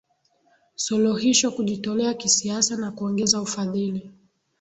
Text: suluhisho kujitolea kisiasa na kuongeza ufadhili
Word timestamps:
suluhisho 0.75 1.51
kujitolea 1.51 2.13
kisiasa 2.13 2.75
na 2.77 2.91
kuongeza 2.91 3.41
ufadhili 3.41 4.11